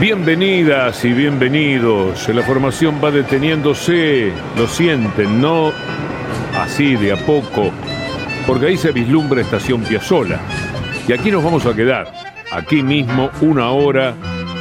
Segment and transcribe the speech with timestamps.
[0.00, 2.28] Bienvenidas y bienvenidos.
[2.28, 5.72] La formación va deteniéndose, lo sienten, ¿no?
[6.58, 7.70] Así de a poco,
[8.46, 10.40] porque ahí se vislumbra Estación Piazzola.
[11.06, 12.12] Y aquí nos vamos a quedar,
[12.50, 14.14] aquí mismo, una hora,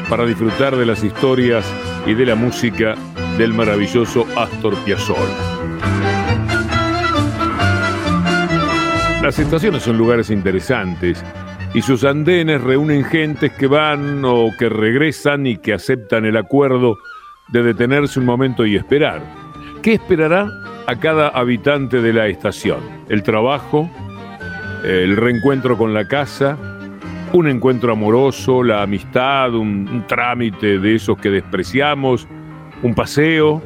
[0.08, 1.66] para disfrutar de las historias
[2.06, 2.94] y de la música
[3.38, 5.20] del maravilloso Astor Piazzolla.
[9.24, 11.24] Las estaciones son lugares interesantes
[11.74, 16.98] y sus andenes reúnen gentes que van o que regresan y que aceptan el acuerdo
[17.50, 19.22] de detenerse un momento y esperar.
[19.82, 20.48] ¿Qué esperará
[20.86, 22.80] a cada habitante de la estación?
[23.10, 23.90] El trabajo,
[24.84, 26.58] el reencuentro con la casa,
[27.34, 32.28] un encuentro amoroso, la amistad, un, un trámite de esos que despreciamos,
[32.84, 33.64] un paseo.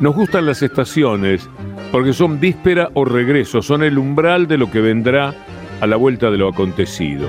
[0.00, 1.48] Nos gustan las estaciones
[1.92, 5.34] porque son víspera o regreso, son el umbral de lo que vendrá
[5.82, 7.28] a la vuelta de lo acontecido.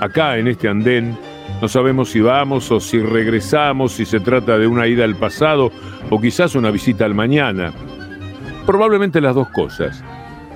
[0.00, 1.18] Acá, en este andén,
[1.60, 5.72] no sabemos si vamos o si regresamos, si se trata de una ida al pasado
[6.08, 7.72] o quizás una visita al mañana.
[8.64, 10.04] Probablemente las dos cosas.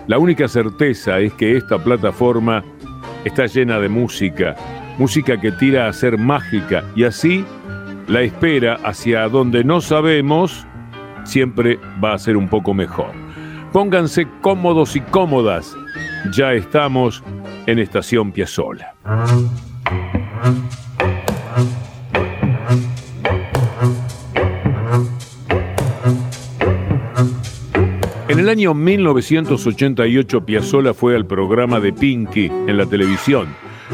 [0.06, 2.62] La única certeza es que esta plataforma
[3.24, 4.54] está llena de música,
[4.96, 7.44] música que tira a ser mágica y así
[8.06, 10.64] la espera hacia donde no sabemos
[11.24, 13.10] siempre va a ser un poco mejor.
[13.72, 15.74] Pónganse cómodos y cómodas
[16.32, 17.22] ya estamos
[17.66, 18.94] en Estación Piazzola.
[28.28, 33.48] En el año 1988 Piazzola fue al programa de Pinky en la televisión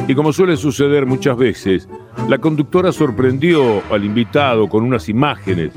[0.08, 1.88] y como suele suceder muchas veces,
[2.28, 5.72] la conductora sorprendió al invitado con unas imágenes.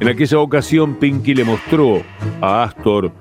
[0.00, 2.02] En aquella ocasión Pinky le mostró
[2.40, 3.12] a Astor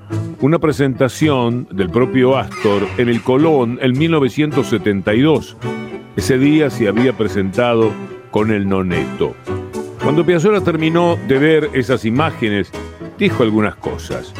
[0.41, 5.57] una presentación del propio Astor en el Colón en 1972.
[6.15, 7.91] Ese día se había presentado
[8.31, 9.33] con el Noneto.
[10.03, 12.69] Cuando Piazzolla terminó de ver esas imágenes,
[13.17, 14.33] dijo algunas cosas.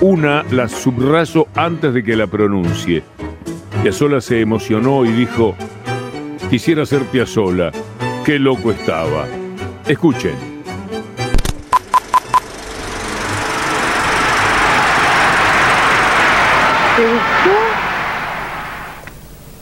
[0.00, 3.02] Una la subrayo antes de que la pronuncie.
[3.82, 5.54] Piazzolla se emocionó y dijo,
[6.50, 7.70] quisiera ser Piazzolla,
[8.24, 9.26] qué loco estaba.
[9.86, 10.55] Escuchen.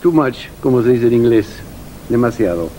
[0.05, 1.47] Too much, como se dice en inglés.
[2.09, 2.69] Demasiado.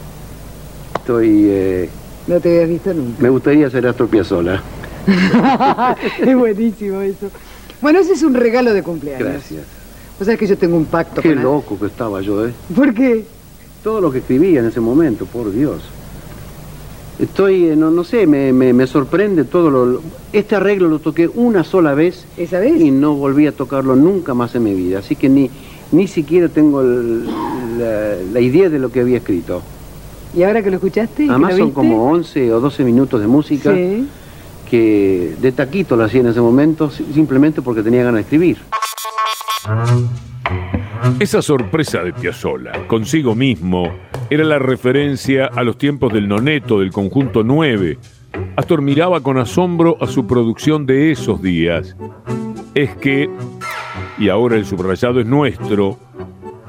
[0.95, 1.47] Estoy.
[1.49, 1.89] Eh,
[2.29, 3.21] No te habías visto nunca.
[3.21, 4.63] me gustaría ser Astor Piazzolla.
[6.21, 7.29] es buenísimo eso.
[7.83, 9.29] Bueno, ese es un regalo de cumpleaños.
[9.29, 9.63] Gracias.
[10.17, 11.43] Vos sabés que yo tengo un pacto Qué con...
[11.43, 12.53] loco que estaba yo, ¿eh?
[12.73, 13.25] ¿Por qué?
[13.83, 15.81] Todo lo que escribía en ese momento, por Dios.
[17.19, 21.01] Estoy, eh, no, no sé, me, me- me sorprende todo lo, lo- Este arreglo lo
[21.01, 22.81] toqué una sola vez ¿Esa vez?
[22.81, 25.01] y no volví a tocarlo nunca más en mi vida.
[25.01, 25.51] Así que ni,
[25.93, 27.27] ni siquiera tengo el-
[27.79, 29.63] la, la idea de lo que había escrito.
[30.35, 31.25] ¿Y ahora que lo escuchaste?
[31.25, 34.07] y que Además lo son como 11 o 12 minutos de música Sí.
[34.69, 38.59] que de taquito lo hacía en ese momento si- simplemente porque tenía ganas de escribir.
[41.21, 43.91] Esa sorpresa de Piazzolla consigo mismo
[44.29, 47.99] era la referencia a los tiempos del noneto del conjunto 9.
[48.57, 51.97] Astor miraba con asombro a su producción de esos días.
[52.75, 53.31] Es que,
[54.19, 55.99] y ahora el subrayado es nuestro,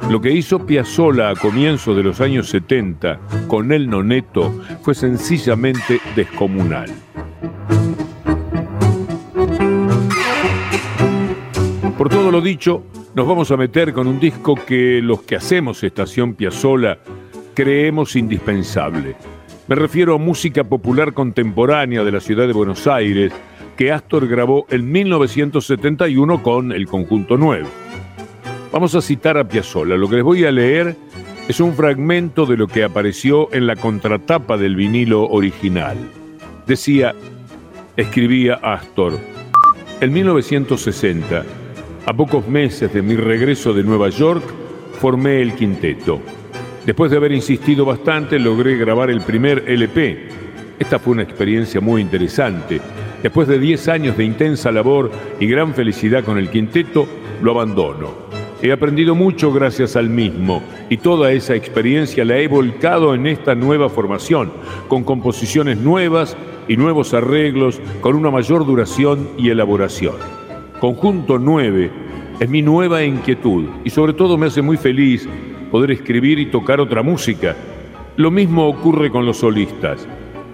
[0.10, 6.00] lo que hizo Piazzolla a comienzos de los años 70 con el noneto fue sencillamente
[6.16, 6.90] descomunal.
[11.98, 12.84] Por todo lo dicho,
[13.16, 17.00] nos vamos a meter con un disco que los que hacemos Estación Piazzola
[17.54, 19.16] creemos indispensable.
[19.68, 23.34] Me refiero a música popular contemporánea de la ciudad de Buenos Aires
[23.78, 27.66] que Astor grabó en 1971 con el Conjunto 9.
[28.74, 29.96] Vamos a citar a Piazzolla.
[29.96, 30.96] Lo que les voy a leer
[31.48, 35.96] es un fragmento de lo que apareció en la contratapa del vinilo original.
[36.66, 37.14] Decía,
[37.96, 39.18] escribía Astor,
[40.02, 41.44] En 1960,
[42.06, 44.44] a pocos meses de mi regreso de Nueva York,
[45.00, 46.20] formé el quinteto.
[46.86, 50.30] Después de haber insistido bastante, logré grabar el primer LP.
[50.80, 52.82] Esta fue una experiencia muy interesante.
[53.28, 57.06] Después de 10 años de intensa labor y gran felicidad con el quinteto,
[57.42, 58.12] lo abandono.
[58.62, 63.54] He aprendido mucho gracias al mismo y toda esa experiencia la he volcado en esta
[63.54, 64.54] nueva formación,
[64.88, 66.38] con composiciones nuevas
[66.70, 70.16] y nuevos arreglos, con una mayor duración y elaboración.
[70.80, 71.92] Conjunto 9
[72.40, 75.28] es mi nueva inquietud y sobre todo me hace muy feliz
[75.70, 77.58] poder escribir y tocar otra música.
[78.16, 80.08] Lo mismo ocurre con los solistas.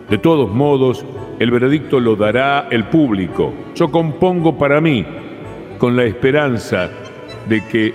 [0.09, 1.05] De todos modos,
[1.43, 3.53] el veredicto lo dará el público.
[3.75, 5.05] Yo compongo para mí,
[5.77, 6.89] con la esperanza
[7.49, 7.93] de que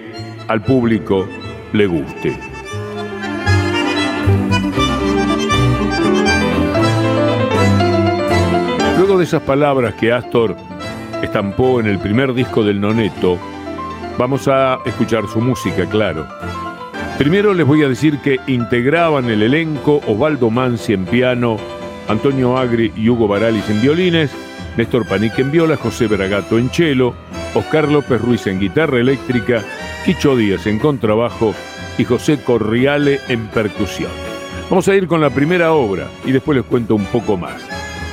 [0.49, 1.27] al público
[1.73, 2.39] le guste.
[8.99, 10.55] Luego de esas palabras que Astor
[11.23, 13.39] estampó en el primer disco del Noneto,
[14.19, 16.27] vamos a escuchar su música, claro.
[17.17, 21.57] Primero les voy a decir que integraban el elenco Osvaldo Mansi en piano,
[22.09, 24.31] Antonio Agri y Hugo Baralis en violines,
[24.77, 27.15] Néstor Panique en viola, José Bragato en cello,
[27.55, 29.63] Oscar López Ruiz en guitarra eléctrica,
[30.05, 31.55] Quicho Díaz en contrabajo
[31.99, 34.11] y José Corriale en percusión.
[34.71, 37.63] Vamos a ir con la primera obra y después les cuento un poco más.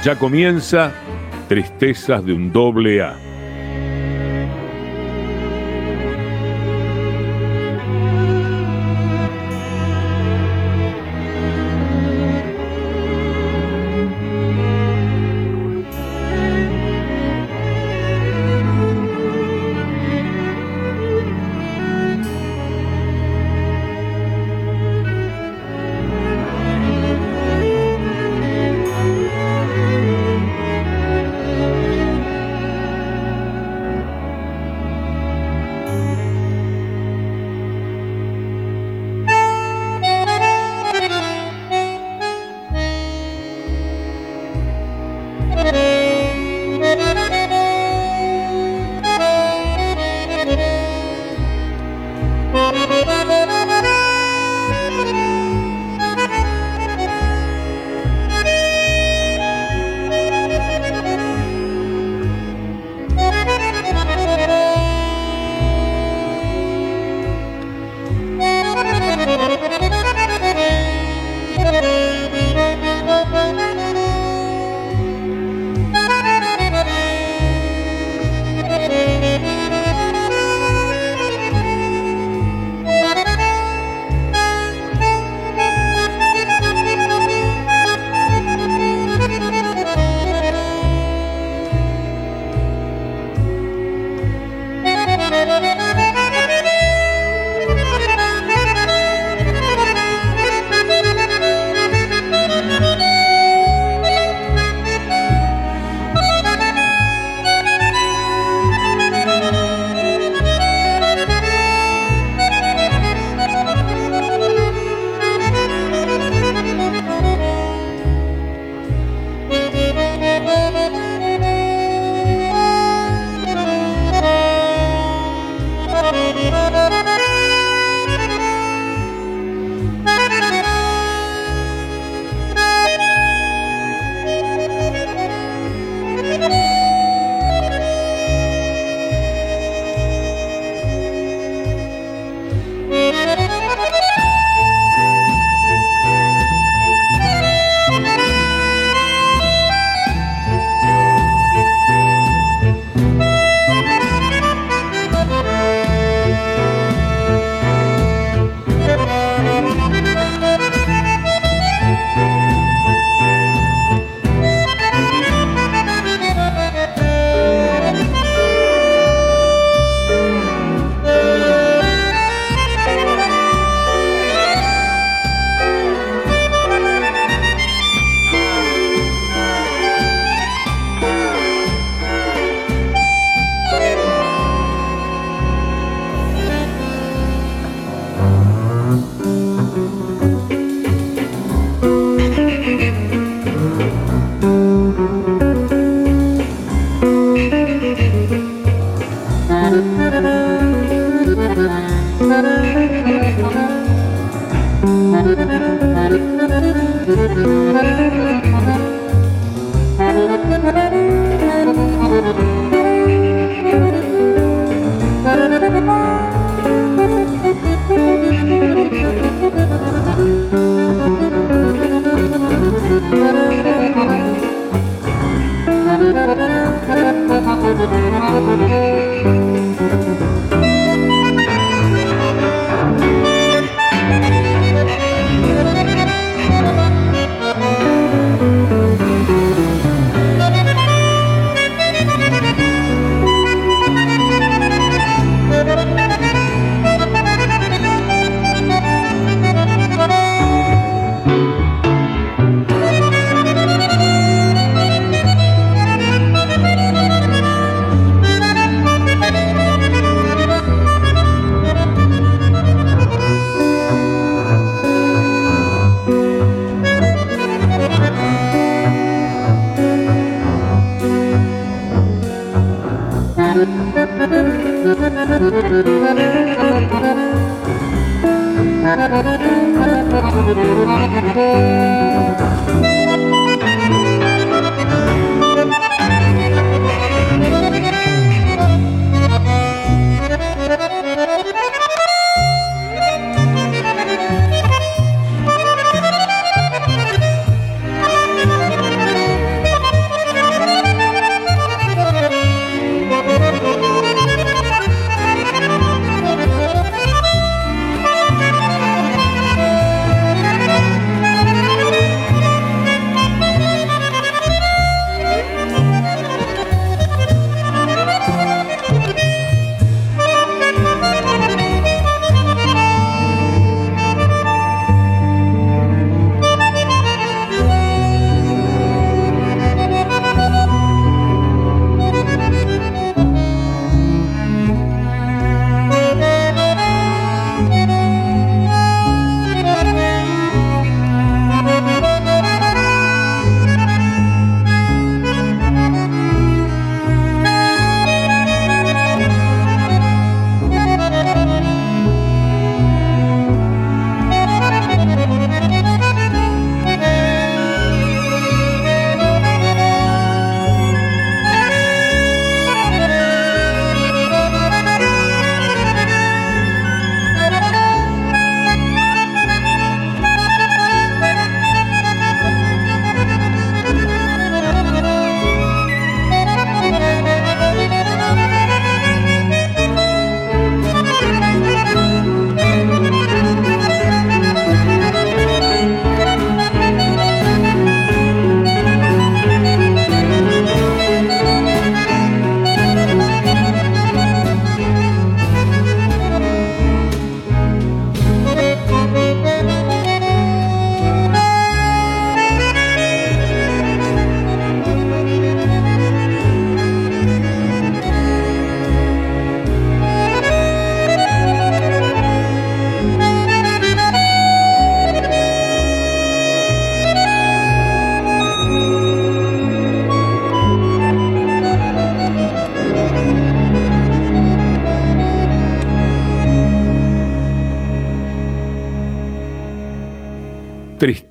[0.04, 0.94] Ya comienza
[1.48, 3.16] Tristezas de un doble A.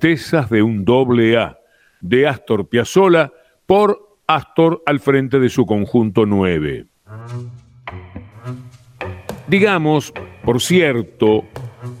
[0.05, 1.57] De un doble A,
[1.99, 3.33] de Astor Piazzolla,
[3.65, 6.85] por Astor al frente de su conjunto 9.
[9.47, 11.45] Digamos, por cierto,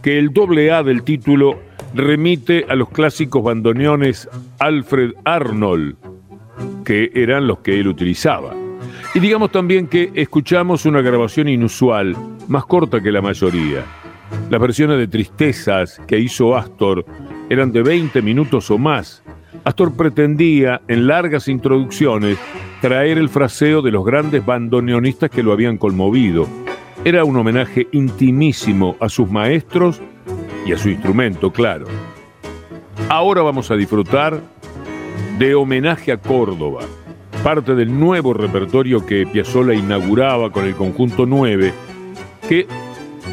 [0.03, 1.59] que el doble A del título
[1.95, 5.95] remite a los clásicos bandoneones Alfred Arnold,
[6.83, 8.53] que eran los que él utilizaba.
[9.15, 12.15] Y digamos también que escuchamos una grabación inusual,
[12.47, 13.83] más corta que la mayoría.
[14.51, 17.03] Las versiones de Tristezas que hizo Astor
[17.49, 19.23] eran de 20 minutos o más.
[19.63, 22.37] Astor pretendía, en largas introducciones,
[22.81, 26.47] traer el fraseo de los grandes bandoneonistas que lo habían conmovido.
[27.03, 30.01] Era un homenaje intimísimo a sus maestros
[30.65, 31.85] y a su instrumento, claro.
[33.09, 34.41] Ahora vamos a disfrutar
[35.37, 36.81] de Homenaje a Córdoba,
[37.43, 41.73] parte del nuevo repertorio que Piazzolla inauguraba con el conjunto 9,
[42.49, 42.65] que,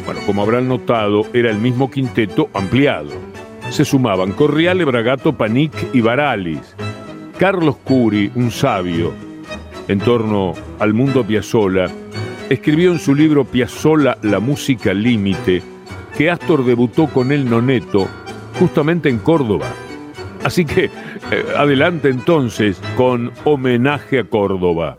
[0.05, 3.32] bueno, como habrán notado, era el mismo quinteto ampliado
[3.73, 6.75] se sumaban Corriale, Bragato, Panic y Baralis.
[7.39, 9.11] Carlos Curi, un sabio
[9.87, 11.87] en torno al mundo Piazzolla,
[12.51, 15.63] escribió en su libro Piazzolla, la música límite,
[16.15, 18.07] que Astor debutó con el noneto
[18.59, 19.65] justamente en Córdoba.
[20.43, 20.91] Así que eh,
[21.57, 24.97] adelante entonces con homenaje a Córdoba.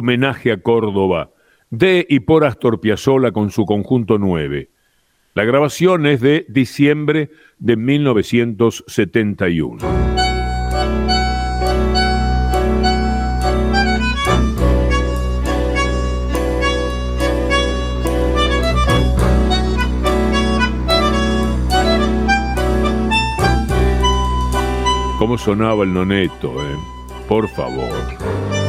[0.00, 1.30] Homenaje a Córdoba,
[1.68, 4.70] de y por Astor Piazzolla con su conjunto 9.
[5.34, 9.76] La grabación es de diciembre de 1971.
[25.18, 26.74] ¿Cómo sonaba el noneto, eh?
[27.28, 28.59] Por favor.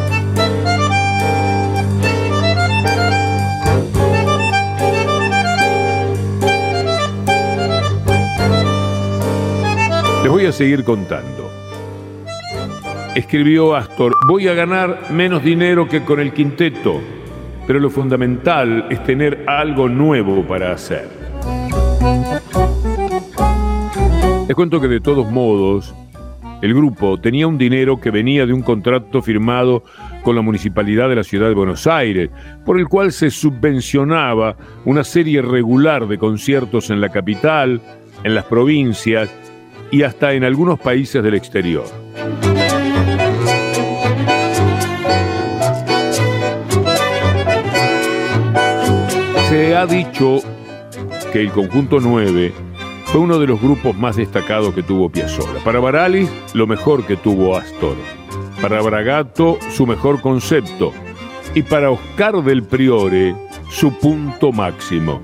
[10.22, 11.50] Les voy a seguir contando.
[13.16, 17.02] Escribió Astor, voy a ganar menos dinero que con el quinteto,
[17.66, 21.10] pero lo fundamental es tener algo nuevo para hacer.
[24.48, 25.96] Les cuento que de todos modos,
[26.62, 29.84] el grupo tenía un dinero que venía de un contrato firmado
[30.22, 32.30] con la Municipalidad de la Ciudad de Buenos Aires,
[32.64, 34.56] por el cual se subvencionaba
[34.86, 37.82] una serie regular de conciertos en la capital,
[38.24, 39.34] en las provincias
[39.92, 41.86] y hasta en algunos países del exterior.
[49.50, 50.40] Se ha dicho
[51.34, 52.54] que el conjunto 9
[53.06, 55.62] fue uno de los grupos más destacados que tuvo Piazzolla.
[55.66, 57.98] Para Baralis, lo mejor que tuvo Astor.
[58.62, 60.94] Para Bragato, su mejor concepto.
[61.54, 63.36] Y para Oscar del Priore,
[63.70, 65.22] su punto máximo.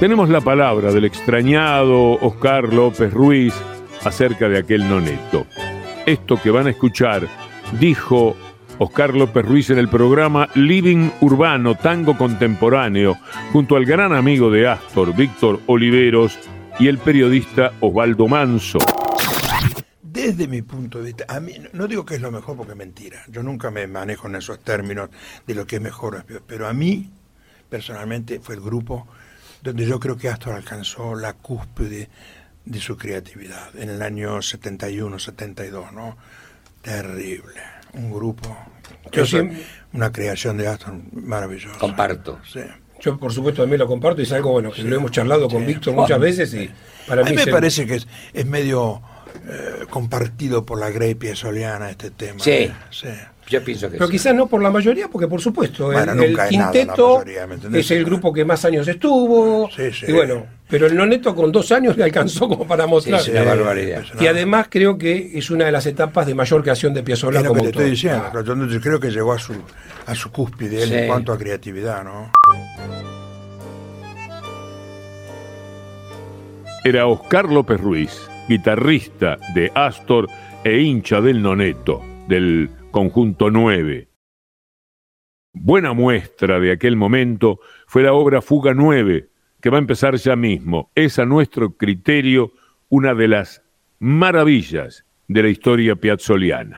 [0.00, 3.52] Tenemos la palabra del extrañado Oscar López Ruiz
[4.04, 5.44] acerca de aquel noneto.
[6.06, 7.26] Esto que van a escuchar
[7.80, 8.36] dijo
[8.78, 13.16] Oscar López Ruiz en el programa Living Urbano Tango Contemporáneo
[13.52, 16.38] junto al gran amigo de Astor, Víctor Oliveros,
[16.78, 18.78] y el periodista Osvaldo Manso.
[20.00, 22.78] Desde mi punto de vista, a mí no digo que es lo mejor porque es
[22.78, 23.24] mentira.
[23.28, 25.10] Yo nunca me manejo en esos términos
[25.44, 26.24] de lo que es mejor.
[26.46, 27.10] Pero a mí,
[27.68, 29.08] personalmente, fue el grupo
[29.62, 32.08] donde yo creo que Astor alcanzó la cúspide
[32.64, 36.16] de su creatividad en el año 71, 72, ¿no?
[36.82, 37.60] Terrible.
[37.94, 38.56] Un grupo.
[39.12, 39.24] Yo
[39.92, 41.78] una creación de Astor maravillosa.
[41.78, 42.40] Comparto.
[42.50, 42.60] Sí.
[43.00, 45.64] Yo, por supuesto, también lo comparto y es algo bueno que lo hemos charlado con
[45.64, 46.68] Víctor muchas veces y
[47.06, 49.00] para a mí, me parece que es, es medio
[49.48, 52.40] eh, compartido por la grey soliana este tema.
[52.40, 52.50] Sí.
[52.50, 52.72] ¿eh?
[52.90, 53.08] sí.
[53.48, 57.24] Yo pienso que Pero quizás no por la mayoría, porque por supuesto, el, quinteto
[57.72, 59.70] es el grupo que más años estuvo.
[59.70, 60.06] Sí, sí.
[60.08, 63.20] Y bueno, pero el noneto con dos años le alcanzó como para mostrar.
[63.20, 64.04] Sí, barbaridad.
[64.20, 67.54] Y además creo que es una de las etapas de mayor creación de Piazzolla como
[67.54, 69.54] que te estoy diciendo, yo creo que llegó a su,
[70.06, 72.30] a su cúspide en cuanto a creatividad, ¿no?
[76.84, 80.28] Era Oscar López Ruiz, guitarrista de Astor
[80.64, 84.08] e hincha del Noneto, del conjunto 9.
[85.52, 89.28] Buena muestra de aquel momento fue la obra Fuga 9,
[89.60, 90.90] que va a empezar ya mismo.
[90.94, 92.52] Es a nuestro criterio
[92.88, 93.62] una de las
[93.98, 96.76] maravillas de la historia piazzoliana.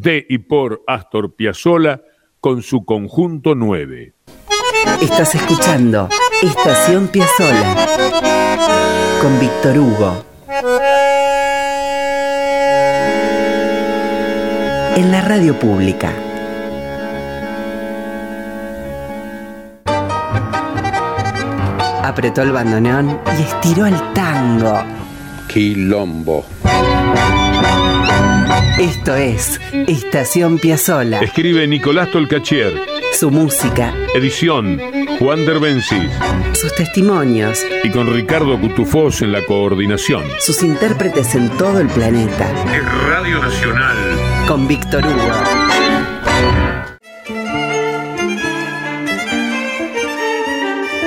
[0.00, 2.02] De y por Astor Piazzolla
[2.40, 4.14] con su conjunto 9.
[5.02, 6.08] Estás escuchando
[6.42, 7.86] Estación Piazzolla
[9.20, 10.24] con Víctor Hugo.
[14.96, 16.12] En la radio pública.
[22.04, 24.82] Apretó el bandoneón y estiró el tango.
[25.48, 26.44] Quilombo.
[28.78, 31.20] Esto es Estación Piazzola.
[31.20, 32.72] Escribe Nicolás Tolcachier.
[33.12, 33.92] Su música.
[34.14, 34.80] Edición
[35.18, 36.10] Juan Derbencis.
[36.52, 37.64] Sus testimonios.
[37.82, 40.22] Y con Ricardo Cutufós en la coordinación.
[40.38, 42.48] Sus intérpretes en todo el planeta.
[42.72, 43.96] Es Radio Nacional.
[44.46, 45.32] Con Víctor Hugo.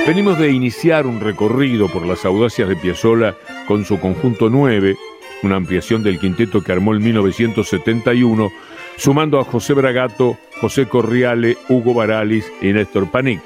[0.06, 3.34] Venimos de iniciar un recorrido por las audacias de Piazzola
[3.66, 4.96] con su conjunto 9
[5.42, 8.52] una ampliación del quinteto que armó en 1971,
[8.96, 13.42] sumando a José Bragato, José Corriale, Hugo Baralis y Néstor Panic.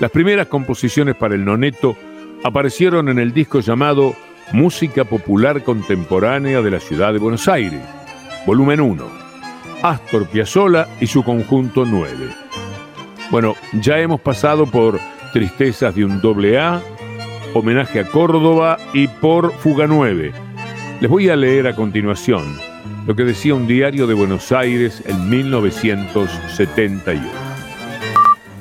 [0.00, 1.96] Las primeras composiciones para el noneto
[2.42, 4.14] aparecieron en el disco llamado
[4.52, 7.80] Música Popular Contemporánea de la Ciudad de Buenos Aires,
[8.46, 9.06] volumen 1,
[9.82, 12.28] Astor Piazzolla y su conjunto 9.
[13.30, 14.98] Bueno, ya hemos pasado por
[15.32, 16.82] Tristezas de un doble A,
[17.54, 20.51] Homenaje a Córdoba y por Fuga 9
[21.02, 22.56] les voy a leer a continuación
[23.08, 27.20] lo que decía un diario de Buenos Aires en 1971.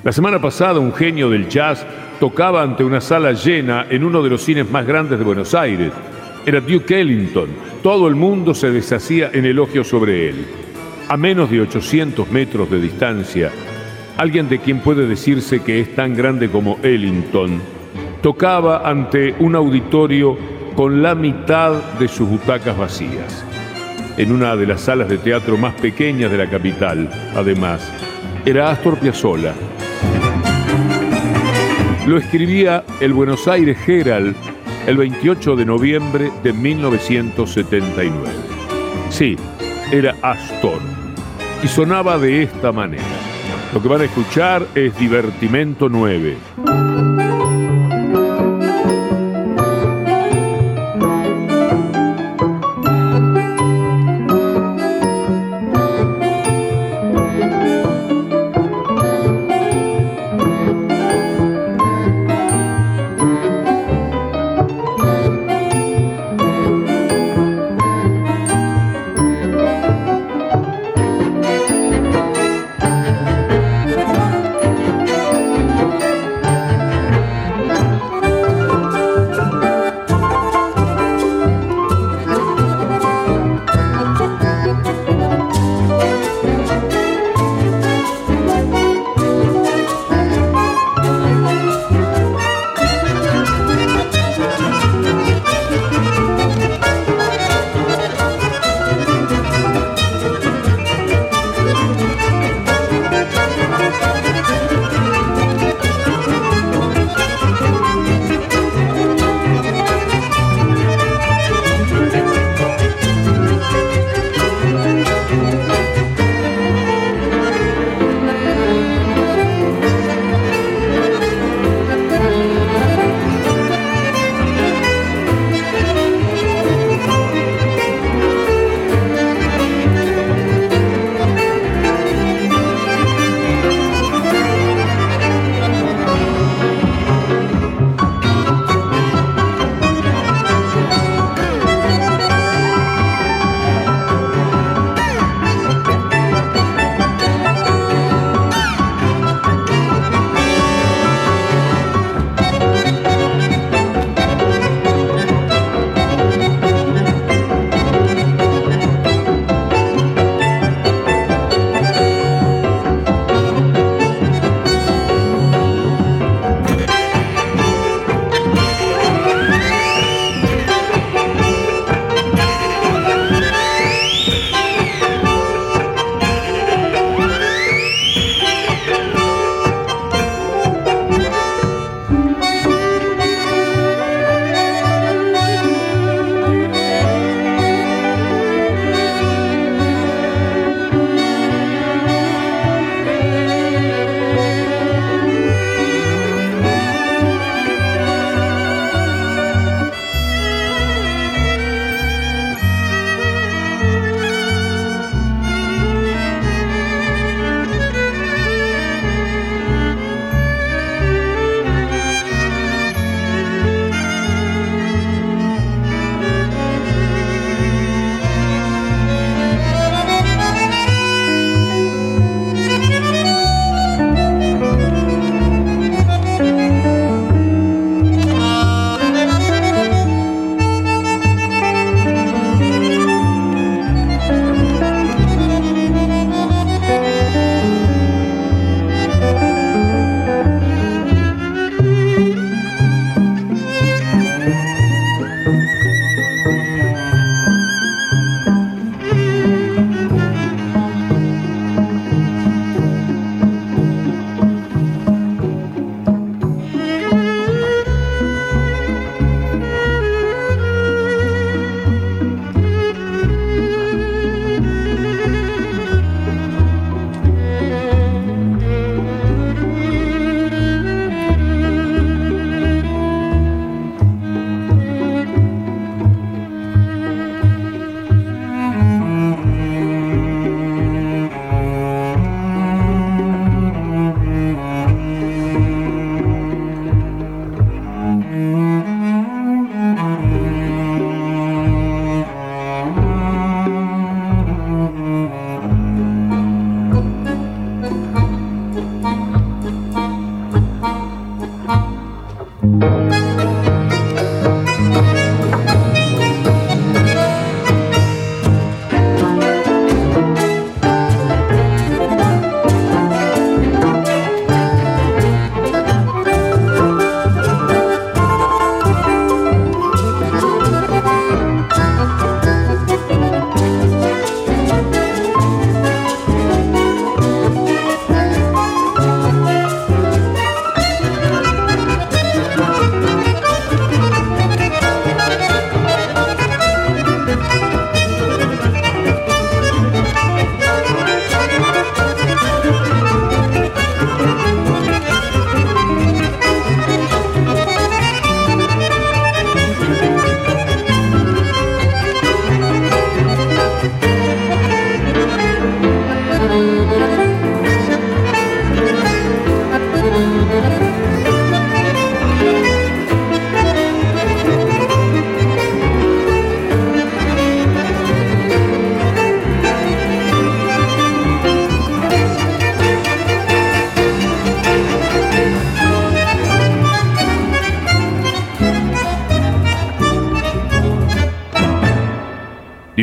[0.04, 1.86] La semana pasada un genio del jazz
[2.20, 5.92] tocaba ante una sala llena en uno de los cines más grandes de Buenos Aires.
[6.44, 7.50] Era Duke Ellington.
[7.84, 10.44] Todo el mundo se deshacía en elogio sobre él.
[11.10, 13.52] A menos de 800 metros de distancia,
[14.18, 17.62] alguien de quien puede decirse que es tan grande como Ellington,
[18.24, 23.46] tocaba ante un auditorio con la mitad de sus butacas vacías.
[24.18, 27.82] En una de las salas de teatro más pequeñas de la capital, además,
[28.46, 29.54] era Astor Piazzolla.
[32.08, 34.36] Lo escribía el Buenos Aires Herald
[34.88, 38.12] el 28 de noviembre de 1979.
[39.10, 39.36] Sí,
[39.92, 40.80] era Astor.
[41.64, 43.04] Y sonaba de esta manera.
[43.74, 46.36] Lo que van a escuchar es Divertimento 9.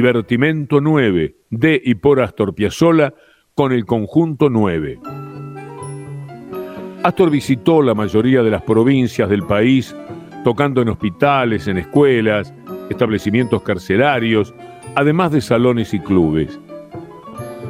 [0.09, 3.13] Divertimento 9 de y por Astor Piazzolla
[3.55, 4.99] con el conjunto 9.
[7.03, 9.95] Astor visitó la mayoría de las provincias del país,
[10.45, 12.55] tocando en hospitales, en escuelas,
[12.89, 14.55] establecimientos carcelarios,
[14.95, 16.59] además de salones y clubes.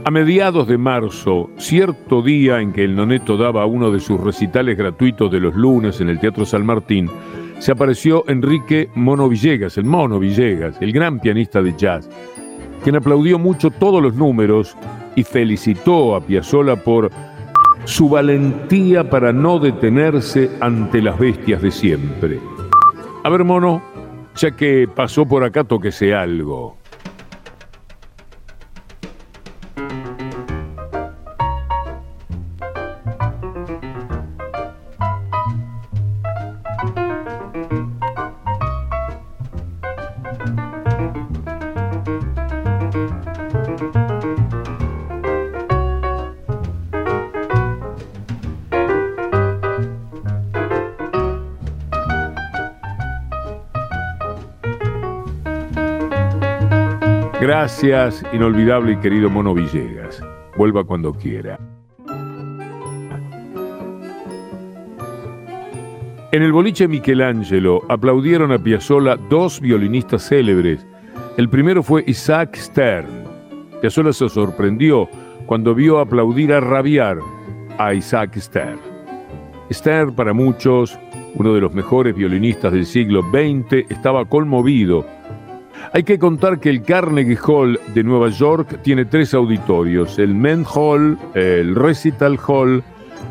[0.05, 4.79] A mediados de marzo, cierto día en que el Noneto daba uno de sus recitales
[4.79, 7.11] gratuitos de los lunes en el Teatro San Martín,
[7.59, 12.09] se apareció Enrique Mono Villegas, el Mono Villegas, el gran pianista de jazz,
[12.83, 14.77] quien aplaudió mucho todos los números
[15.17, 17.11] y felicitó a Piazzolla por
[17.85, 22.39] su valentía para no detenerse ante las bestias de siempre.
[23.25, 23.83] A ver, Mono,
[24.37, 26.78] ya que pasó por acá, toquese algo.
[57.69, 60.25] Gracias, inolvidable y querido Mono Villegas.
[60.57, 61.61] Vuelva cuando quiera.
[66.33, 70.87] En el boliche Michelangelo aplaudieron a Piazzolla dos violinistas célebres.
[71.37, 73.25] El primero fue Isaac Stern.
[73.83, 75.07] Piazzolla se sorprendió
[75.45, 77.19] cuando vio aplaudir a rabiar
[77.77, 78.79] a Isaac Stern.
[79.71, 80.99] Stern, para muchos,
[81.35, 85.05] uno de los mejores violinistas del siglo XX, estaba conmovido
[85.93, 90.65] hay que contar que el Carnegie Hall de Nueva York tiene tres auditorios, el Men
[90.75, 92.83] Hall, el Recital Hall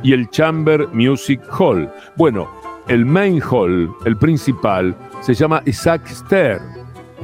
[0.03, 1.89] y el Chamber Music Hall.
[2.15, 2.49] Bueno,
[2.87, 6.63] el Main Hall, el principal, se llama Isaac Stern,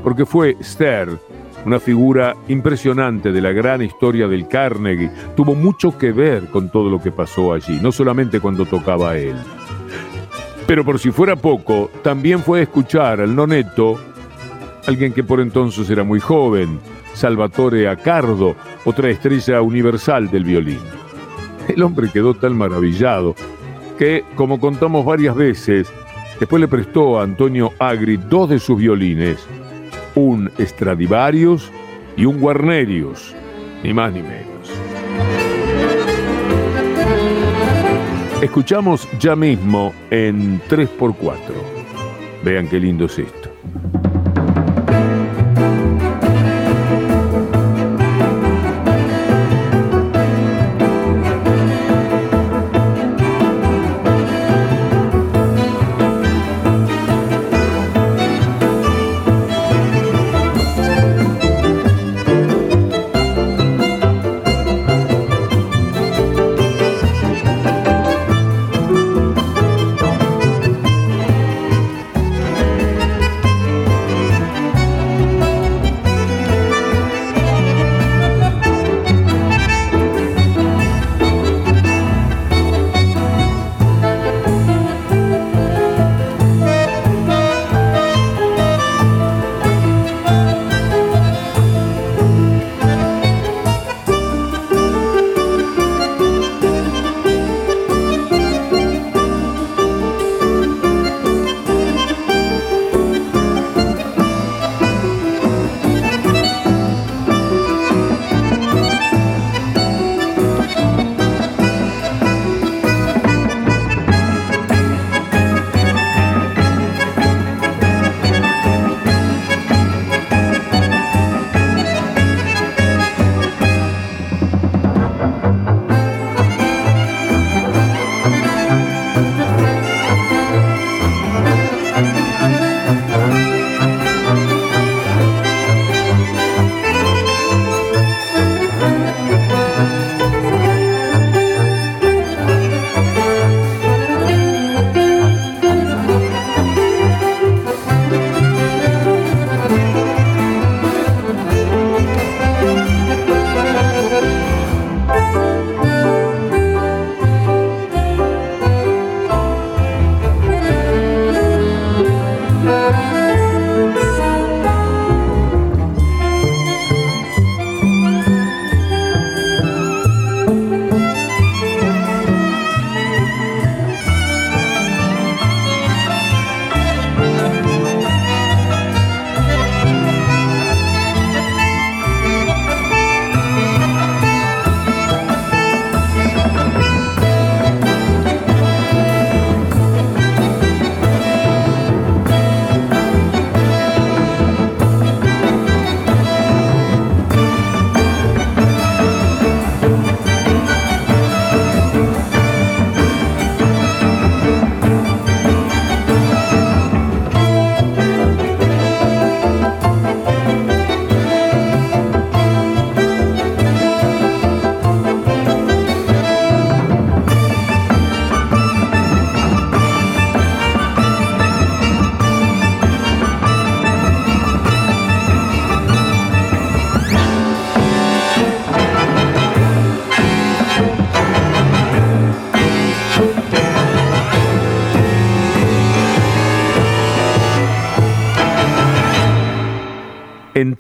[0.03, 1.19] porque fue Stern,
[1.65, 6.89] una figura impresionante de la gran historia del Carnegie, tuvo mucho que ver con todo
[6.89, 9.35] lo que pasó allí, no solamente cuando tocaba él.
[10.67, 13.99] Pero por si fuera poco, también fue escuchar al noneto
[14.87, 16.79] alguien que por entonces era muy joven,
[17.13, 18.55] Salvatore Accardo,
[18.85, 20.79] otra estrella universal del violín.
[21.67, 23.35] El hombre quedó tan maravillado
[23.97, 25.91] que, como contamos varias veces,
[26.39, 29.37] después le prestó a Antonio Agri dos de sus violines,
[30.15, 31.71] un Stradivarius
[32.17, 33.33] y un Guarnerius,
[33.83, 34.53] ni más ni menos.
[38.41, 41.37] Escuchamos ya mismo en 3x4.
[42.43, 43.42] Vean qué lindo es esto.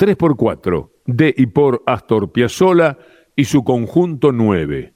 [0.03, 2.97] 3x4, de y por Astor Piazzolla
[3.37, 4.93] y su conjunto 9.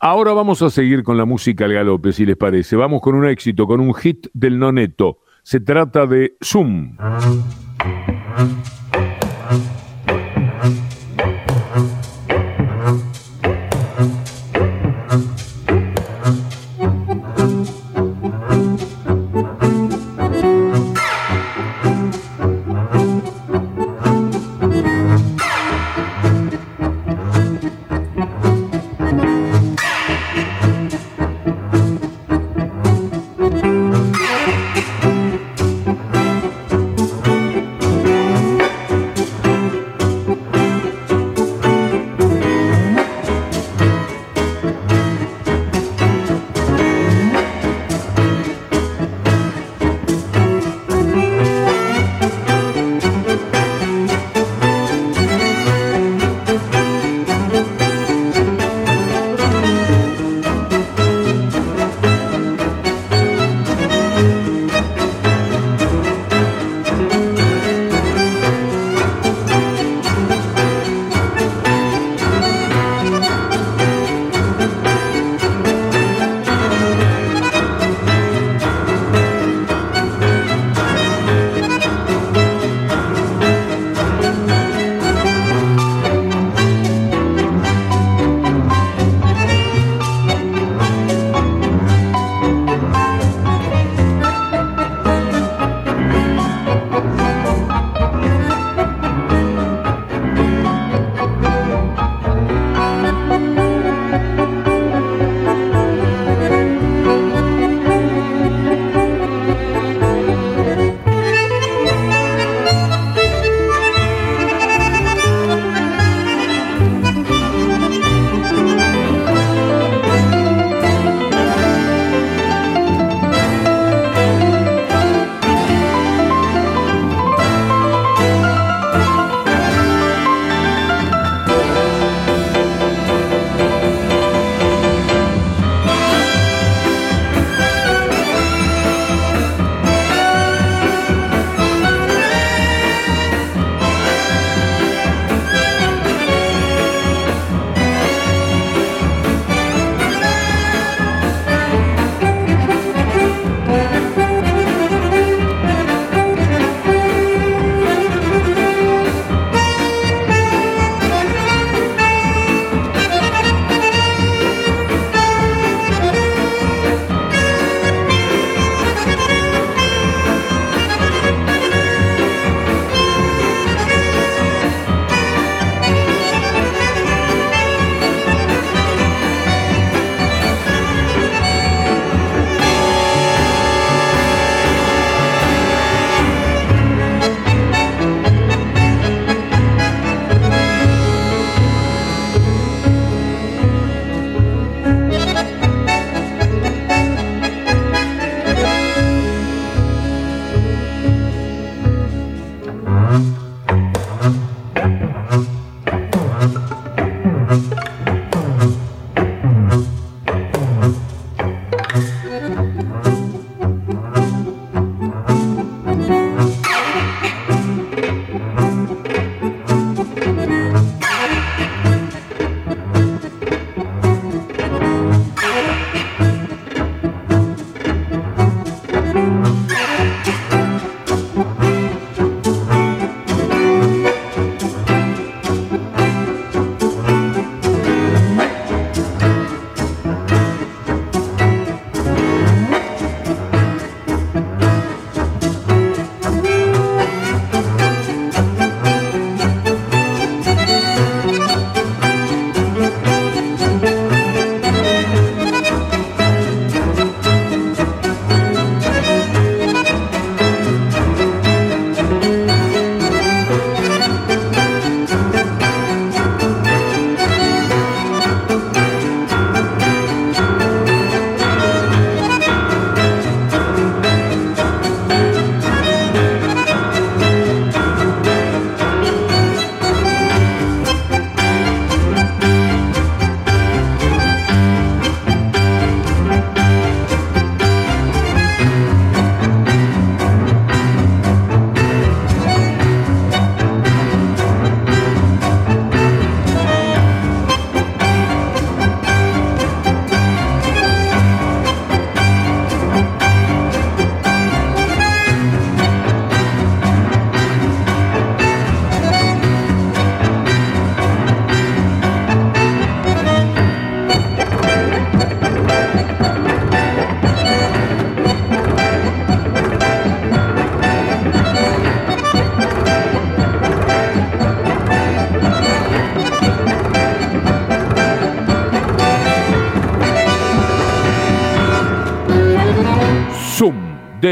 [0.00, 2.74] Ahora vamos a seguir con la música al galope, si les parece.
[2.74, 5.20] Vamos con un éxito, con un hit del noneto.
[5.44, 6.96] Se trata de Zoom.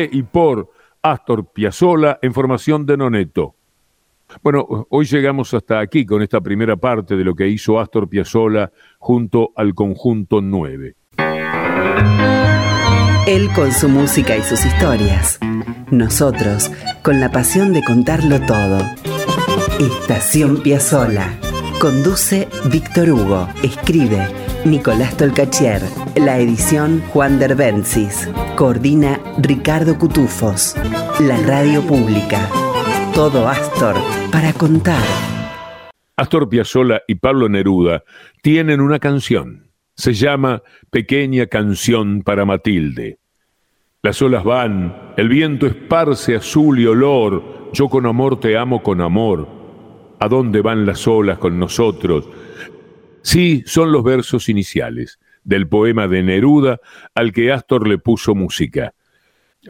[0.02, 0.70] Y por
[1.02, 3.54] Astor Piazzolla en formación de Noneto.
[4.42, 8.72] Bueno, hoy llegamos hasta aquí con esta primera parte de lo que hizo Astor Piazzolla
[8.98, 10.96] junto al conjunto 9.
[13.26, 15.38] Él con su música y sus historias.
[15.90, 16.70] Nosotros
[17.02, 18.78] con la pasión de contarlo todo.
[19.78, 21.38] Estación Piazzolla.
[21.80, 23.48] Conduce Víctor Hugo.
[23.62, 25.82] Escribe Nicolás Tolcachier.
[26.16, 28.30] La edición Juan Derbencis.
[28.56, 30.74] Coordina Ricardo Cutufos.
[31.20, 32.48] La radio pública.
[33.14, 33.96] Todo Astor
[34.32, 35.02] para contar.
[36.16, 38.04] Astor Piazzolla y Pablo Neruda
[38.42, 39.68] tienen una canción.
[39.96, 43.18] Se llama Pequeña canción para Matilde.
[44.02, 49.00] Las olas van, el viento esparce azul y olor, yo con amor te amo con
[49.00, 49.48] amor.
[50.20, 52.28] ¿A dónde van las olas con nosotros?
[53.24, 56.78] Sí, son los versos iniciales del poema de Neruda
[57.14, 58.94] al que Astor le puso música.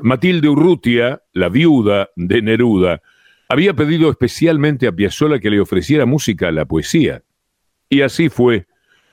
[0.02, 3.00] Matilde Urrutia, la viuda de Neruda,
[3.48, 7.22] había pedido especialmente a Piazzolla que le ofreciera música a la poesía.
[7.88, 8.66] Y así fue.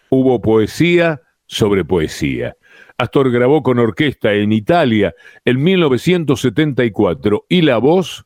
[0.10, 2.58] Hubo poesía sobre poesía.
[2.98, 5.14] Astor grabó con orquesta en Italia
[5.46, 8.26] en 1974 y la voz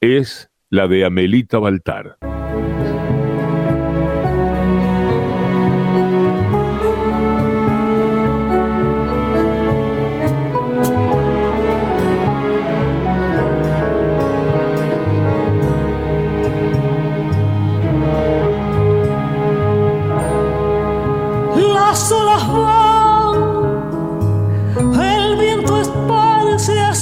[0.00, 2.33] es la de Amelita Baltar.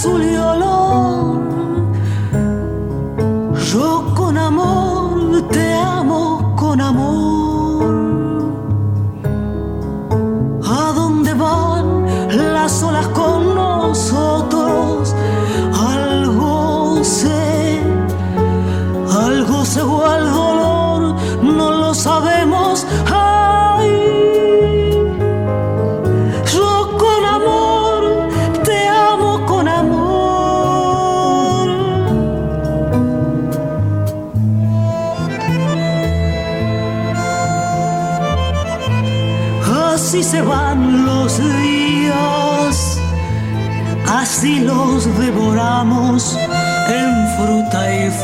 [0.03, 0.31] 苏联。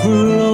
[0.03, 0.47] for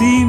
[0.00, 0.24] 地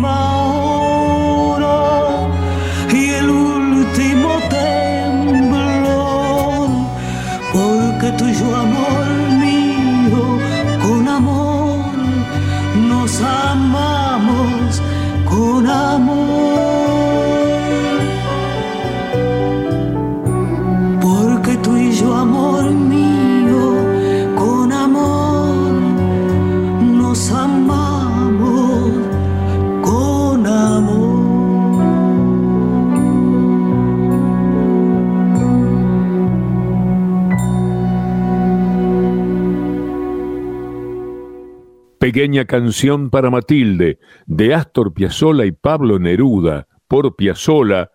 [42.12, 47.90] Pequeña canción para Matilde, de Astor Piazzolla y Pablo Neruda, por Piazzolla,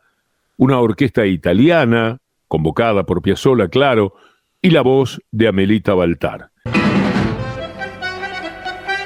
[0.56, 2.16] una orquesta italiana,
[2.48, 4.14] convocada por Piazzolla, claro,
[4.62, 6.48] y la voz de Amelita Baltar.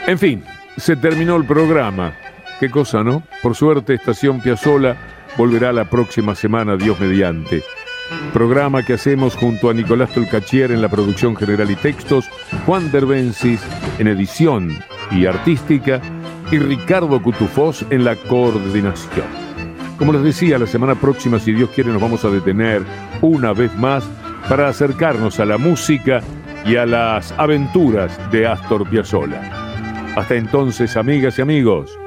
[0.07, 0.45] En fin,
[0.77, 2.15] se terminó el programa.
[2.61, 3.25] Qué cosa, ¿no?
[3.43, 4.97] Por suerte, Estación Piazzolla
[5.37, 7.65] volverá la próxima semana, Dios mediante.
[8.33, 12.31] Programa que hacemos junto a Nicolás Tolcachier en la producción general y textos,
[12.65, 13.61] Juan Derbencis
[13.99, 14.79] en edición
[15.11, 16.01] y artística
[16.51, 19.27] y Ricardo Cutufós en la coordinación.
[19.99, 22.83] Como les decía, la semana próxima, si Dios quiere, nos vamos a detener
[23.21, 24.05] una vez más
[24.49, 26.21] para acercarnos a la música
[26.65, 29.41] y a las aventuras de Astor Piazzolla.
[30.17, 31.99] Hasta entonces, amigas y amigos.